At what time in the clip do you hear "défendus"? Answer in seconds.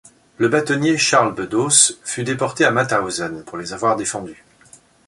3.95-4.43